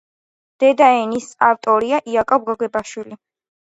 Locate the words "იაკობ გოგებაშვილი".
2.17-3.19